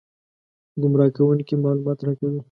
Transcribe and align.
ګمراه 0.81 1.09
کوونکي 1.15 1.53
معلومات 1.63 1.99
راکوي. 2.05 2.39